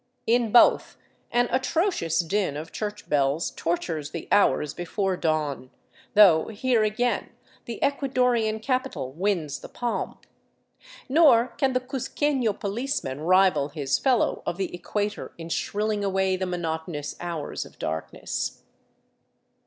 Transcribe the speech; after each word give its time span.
In 0.25 0.51
both 0.51 0.97
an 1.29 1.47
atrocious 1.51 2.21
din 2.21 2.57
of 2.57 2.71
church 2.71 3.07
bells 3.07 3.51
tortures 3.51 4.09
the 4.09 4.27
hours 4.31 4.73
before 4.73 5.15
dawn, 5.15 5.69
though 6.15 6.47
here 6.47 6.81
again 6.83 7.29
the 7.65 7.77
Ecuadorian 7.83 8.59
capital 8.63 9.11
wins 9.11 9.59
the 9.59 9.69
palm; 9.69 10.17
nor 11.07 11.49
can 11.49 11.73
the 11.73 11.79
cuzqueno 11.79 12.51
policeman 12.59 13.19
rival 13.21 13.69
his 13.69 13.99
fellow 13.99 14.41
of 14.43 14.57
the 14.57 14.73
equator 14.73 15.33
in 15.37 15.49
shrilling 15.49 16.03
away 16.03 16.35
the 16.35 16.47
monotonous 16.47 17.15
hours 17.19 17.63
of 17.63 17.77
darkness. 17.77 18.63